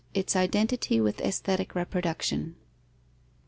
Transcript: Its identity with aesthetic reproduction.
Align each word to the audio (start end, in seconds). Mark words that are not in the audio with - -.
Its 0.15 0.35
identity 0.35 0.99
with 0.99 1.21
aesthetic 1.21 1.75
reproduction. 1.75 2.55